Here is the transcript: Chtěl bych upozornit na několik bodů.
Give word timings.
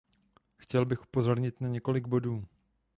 Chtěl 0.57 0.85
bych 0.85 1.01
upozornit 1.01 1.61
na 1.61 1.67
několik 1.67 2.07
bodů. 2.07 2.45